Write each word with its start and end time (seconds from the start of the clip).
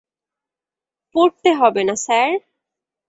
পড়তে 1.15 1.49
হবে 1.53 1.81
না 1.83 1.95
স্যার। 2.05 2.31